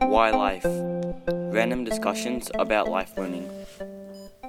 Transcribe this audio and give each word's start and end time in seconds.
Why 0.00 0.30
Life? 0.30 0.64
Random 1.28 1.84
discussions 1.84 2.50
about 2.54 2.88
life 2.88 3.16
learning. 3.16 3.48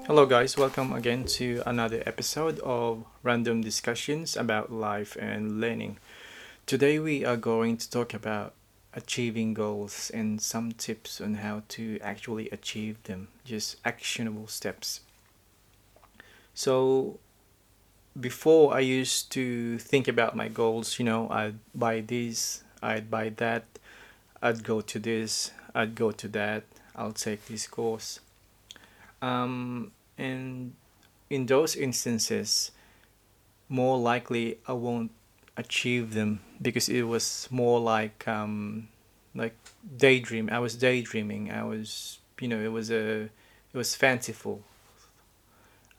Hello, 0.08 0.26
guys, 0.26 0.58
welcome 0.58 0.94
again 0.94 1.26
to 1.26 1.62
another 1.66 2.02
episode 2.06 2.60
of 2.60 3.06
Random 3.22 3.62
Discussions 3.62 4.36
about 4.36 4.72
Life 4.72 5.16
and 5.20 5.60
Learning. 5.60 5.98
Today, 6.66 7.00
we 7.00 7.26
are 7.26 7.38
going 7.38 7.78
to 7.78 7.90
talk 7.90 8.14
about 8.14 8.54
achieving 8.94 9.54
goals 9.54 10.10
and 10.14 10.42
some 10.42 10.72
tips 10.72 11.22
on 11.22 11.36
how 11.36 11.64
to 11.70 12.00
actually 12.02 12.50
achieve 12.50 13.04
them, 13.04 13.28
just 13.46 13.78
actionable 13.86 14.48
steps. 14.48 15.02
So, 16.54 17.20
before 18.20 18.74
I 18.74 18.80
used 18.80 19.32
to 19.34 19.78
think 19.80 20.08
about 20.08 20.36
my 20.36 20.48
goals, 20.48 21.00
you 21.00 21.06
know, 21.06 21.30
I'd 21.30 21.60
buy 21.74 22.02
this, 22.02 22.64
I'd 22.82 23.10
buy 23.10 23.30
that, 23.38 23.64
I'd 24.42 24.64
go 24.64 24.82
to 24.82 25.00
this, 25.00 25.52
I'd 25.74 25.96
go 25.96 26.12
to 26.12 26.28
that, 26.30 26.64
I'll 26.96 27.14
take 27.14 27.46
this 27.48 27.68
course. 27.68 28.20
Um, 29.22 29.92
and 30.18 30.74
in 31.30 31.46
those 31.46 31.76
instances, 31.76 32.72
more 33.70 33.98
likely 33.98 34.58
I 34.68 34.74
won't 34.74 35.12
achieve 35.58 36.14
them 36.14 36.42
because 36.62 36.90
it 36.90 37.04
was 37.04 37.48
more 37.52 37.80
like 37.80 38.28
um, 38.28 38.90
like 39.36 39.56
daydream. 39.98 40.50
I 40.52 40.60
was 40.60 40.76
daydreaming. 40.76 41.52
I 41.52 41.64
was, 41.64 42.20
you 42.40 42.48
know, 42.48 42.60
it 42.60 42.72
was 42.72 42.92
a, 42.92 43.24
it 43.24 43.32
was 43.74 43.96
fanciful. 43.96 44.64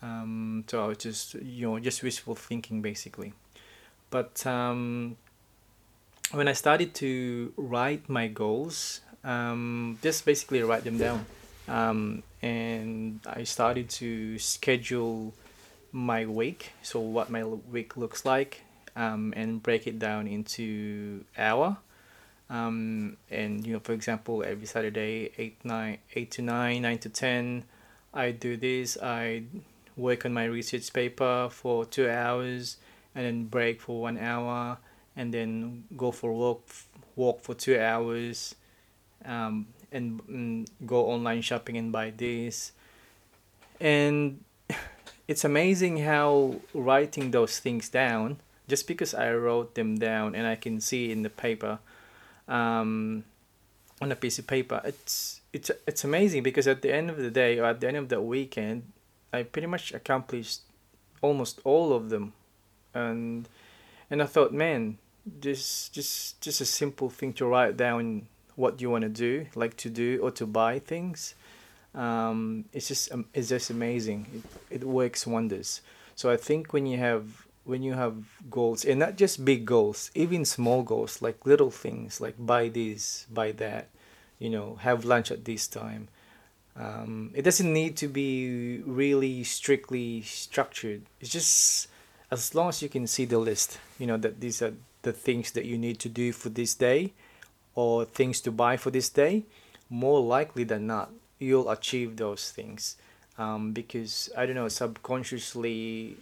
Um, 0.03 0.65
so 0.67 0.85
I 0.85 0.87
was 0.89 0.99
just, 0.99 1.35
you 1.35 1.71
know, 1.71 1.79
just 1.79 2.03
wishful 2.03 2.35
thinking 2.35 2.83
basically. 2.83 3.33
But 4.11 4.45
um, 4.47 5.17
when 6.33 6.49
I 6.49 6.53
started 6.53 6.95
to 6.95 7.53
write 7.57 8.09
my 8.09 8.27
goals, 8.27 9.01
um, 9.23 9.99
just 10.03 10.25
basically 10.25 10.63
write 10.63 10.85
them 10.85 10.99
down, 10.99 11.27
um, 11.69 12.23
and 12.41 13.21
I 13.27 13.45
started 13.45 13.89
to 14.01 14.39
schedule 14.39 15.35
my 15.93 16.27
week, 16.27 16.73
so 16.83 17.01
what 17.01 17.31
my 17.31 17.45
week 17.45 17.97
looks 17.97 18.25
like, 18.25 18.63
um, 18.97 19.33
and 19.37 19.63
break 19.63 19.87
it 19.87 19.99
down 19.99 20.27
into 20.27 21.25
hour. 21.37 21.77
Um, 22.49 23.17
and 23.31 23.67
you 23.67 23.75
know, 23.75 23.81
for 23.81 23.93
example, 23.93 24.43
every 24.45 24.67
Saturday, 24.67 25.33
eight 25.39 25.65
nine, 25.65 25.99
eight 26.15 26.31
to 26.33 26.43
nine, 26.43 26.83
nine 26.83 26.99
to 26.99 27.09
ten, 27.09 27.65
I 28.13 28.31
do 28.31 28.57
this. 28.57 28.99
I 29.01 29.45
work 29.97 30.25
on 30.25 30.33
my 30.33 30.45
research 30.45 30.93
paper 30.93 31.49
for 31.51 31.85
two 31.85 32.09
hours 32.09 32.79
and 33.15 33.27
then 33.27 33.45
break 33.45 33.81
for 33.81 34.01
one 34.01 34.19
hour 34.19 34.79
and 35.17 35.33
then 35.33 35.85
go 35.97 36.11
for 36.11 36.33
walk 36.33 36.67
walk 37.17 37.41
for 37.41 37.55
two 37.55 37.79
hours 37.79 38.55
um, 39.25 39.67
and, 39.91 40.21
and 40.29 40.71
go 40.87 41.07
online 41.07 41.43
shopping 41.43 41.77
and 41.77 41.93
buy 41.93 42.11
this. 42.11 42.73
And 43.81 44.45
it's 45.29 45.45
amazing 45.45 45.99
how 45.99 46.57
writing 46.73 47.31
those 47.31 47.59
things 47.59 47.89
down 47.89 48.39
just 48.69 48.87
because 48.87 49.13
i 49.13 49.31
wrote 49.33 49.75
them 49.75 49.99
down 49.99 50.35
and 50.35 50.47
i 50.47 50.55
can 50.55 50.81
see 50.81 51.11
in 51.11 51.23
the 51.23 51.29
paper 51.29 51.79
um, 52.49 53.25
on 54.01 54.11
a 54.11 54.17
piece 54.17 54.39
of 54.39 54.47
paper 54.47 54.81
it's 54.85 55.41
it's 55.53 55.71
it's 55.87 56.05
amazing 56.05 56.43
because 56.43 56.67
at 56.67 56.81
the 56.81 56.93
end 56.93 57.11
of 57.11 57.17
the 57.17 57.31
day 57.31 57.59
or 57.59 57.67
at 57.67 57.81
the 57.81 57.89
end 57.89 57.97
of 57.97 58.09
the 58.09 58.21
weekend 58.21 58.85
I 59.33 59.45
pretty 59.45 59.67
much 59.67 59.93
accomplished 59.93 60.61
almost 61.23 61.61
all 61.65 61.93
of 61.93 62.11
them, 62.11 62.35
and 62.93 63.49
and 64.11 64.23
I 64.23 64.27
thought, 64.27 64.53
man, 64.53 64.99
just 65.41 65.93
just 65.93 66.41
just 66.41 66.61
a 66.61 66.65
simple 66.65 67.11
thing 67.11 67.33
to 67.35 67.47
write 67.47 67.77
down 67.77 68.27
what 68.57 68.81
you 68.81 68.91
want 68.91 69.03
to 69.03 69.09
do, 69.09 69.47
like 69.55 69.77
to 69.79 69.91
do 69.91 70.21
or 70.23 70.31
to 70.33 70.47
buy 70.47 70.79
things. 70.79 71.35
Um, 71.95 72.65
it's 72.73 72.89
just 72.89 73.13
um, 73.13 73.27
it's 73.35 73.49
just 73.49 73.71
amazing. 73.71 74.27
It, 74.71 74.83
it 74.83 74.85
works 74.85 75.27
wonders. 75.27 75.81
So 76.15 76.31
I 76.31 76.37
think 76.37 76.73
when 76.73 76.87
you 76.87 76.99
have 76.99 77.47
when 77.65 77.83
you 77.83 77.95
have 77.95 78.17
goals 78.51 78.85
and 78.85 78.99
not 78.99 79.17
just 79.17 79.45
big 79.45 79.65
goals, 79.65 80.11
even 80.15 80.45
small 80.45 80.83
goals 80.83 81.23
like 81.23 81.47
little 81.47 81.71
things 81.71 82.21
like 82.21 82.35
buy 82.39 82.69
this, 82.69 83.27
buy 83.31 83.53
that, 83.53 83.89
you 84.39 84.51
know, 84.51 84.77
have 84.83 85.05
lunch 85.05 85.31
at 85.31 85.45
this 85.45 85.69
time 85.69 86.09
um, 86.77 87.31
it 87.35 87.43
doesn't 87.43 87.71
need 87.71 87.97
to 87.99 88.09
be 88.09 88.79
really 88.87 89.45
strictly 89.45 90.23
structured. 90.23 91.03
It's 91.21 91.31
just 91.31 91.89
as 92.31 92.55
long 92.55 92.71
as 92.71 92.83
you 92.83 92.89
can 92.89 93.07
see 93.07 93.25
the 93.25 93.39
list, 93.39 93.79
you 93.99 94.07
know, 94.07 94.17
that 94.17 94.41
these 94.41 94.63
are 94.63 94.75
the 95.03 95.13
things 95.13 95.53
that 95.53 95.65
you 95.65 95.79
need 95.79 95.99
to 96.01 96.09
do 96.09 96.33
for 96.33 96.49
this 96.49 96.75
day 96.75 97.13
or 97.75 98.05
things 98.05 98.41
to 98.43 98.51
buy 98.51 98.77
for 98.77 98.91
this 98.91 99.09
day, 99.09 99.45
more 99.89 100.21
likely 100.21 100.65
than 100.65 100.87
not, 100.87 101.11
you'll 101.39 101.71
achieve 101.71 102.17
those 102.17 102.51
things. 102.51 102.97
Um, 103.39 103.73
because 103.73 104.31
I 104.37 104.47
don't 104.47 104.55
know, 104.55 104.69
subconsciously, 104.69 106.17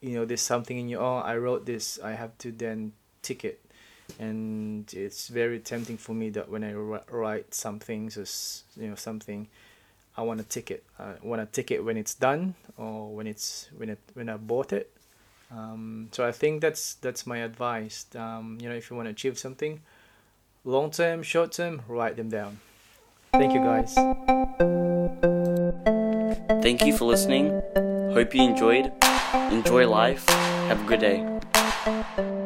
you 0.00 0.14
know, 0.14 0.24
there's 0.24 0.40
something 0.42 0.78
in 0.78 0.88
you, 0.88 0.98
oh, 0.98 1.16
I 1.16 1.36
wrote 1.36 1.66
this, 1.66 1.98
I 2.02 2.12
have 2.12 2.36
to 2.38 2.52
then 2.52 2.92
tick 3.22 3.44
it. 3.44 3.60
And 4.20 4.92
it's 4.94 5.28
very 5.28 5.58
tempting 5.58 5.96
for 5.98 6.14
me 6.14 6.30
that 6.30 6.48
when 6.48 6.62
I 6.62 6.72
write 6.72 7.52
some 7.52 7.80
things, 7.80 8.16
or, 8.16 8.80
you 8.80 8.88
know, 8.88 8.94
something, 8.94 9.48
I 10.16 10.22
want 10.22 10.40
to 10.40 10.46
tick 10.46 10.70
it. 10.70 10.84
I 10.98 11.14
want 11.22 11.42
to 11.42 11.46
tick 11.46 11.70
it 11.70 11.84
when 11.84 11.96
it's 11.96 12.14
done 12.14 12.54
or 12.78 13.14
when 13.14 13.26
it's 13.26 13.68
when 13.76 13.90
it 13.90 13.98
when 14.14 14.28
I 14.28 14.36
bought 14.36 14.72
it. 14.72 14.90
Um, 15.50 16.08
so 16.12 16.26
I 16.26 16.32
think 16.32 16.60
that's 16.60 16.94
that's 16.94 17.26
my 17.26 17.38
advice. 17.38 18.06
Um, 18.14 18.58
you 18.60 18.68
know, 18.68 18.74
if 18.74 18.90
you 18.90 18.96
want 18.96 19.06
to 19.06 19.10
achieve 19.10 19.38
something, 19.38 19.80
long 20.64 20.90
term, 20.90 21.22
short 21.22 21.52
term, 21.52 21.82
write 21.88 22.16
them 22.16 22.28
down. 22.28 22.60
Thank 23.32 23.52
you, 23.52 23.60
guys. 23.60 23.94
Thank 26.62 26.84
you 26.84 26.96
for 26.96 27.04
listening. 27.04 27.48
Hope 28.12 28.34
you 28.34 28.42
enjoyed. 28.42 28.92
Enjoy 29.50 29.88
life. 29.88 30.26
Have 30.28 30.82
a 30.82 30.88
good 30.88 31.00
day. 31.00 32.42